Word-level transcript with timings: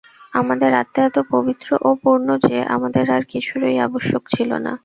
আমাদের 0.33 0.71
আত্মা 0.73 1.01
এত 1.05 1.17
পবিত্র 1.31 1.69
ও 1.81 1.99
পূর্ণ 2.03 2.27
যে, 2.45 2.57
আমাদের 2.75 3.05
আর 3.15 3.23
কিছুরই 3.29 3.75
আবশ্যক 3.87 4.23
ছিল 4.33 4.51
না। 4.65 4.73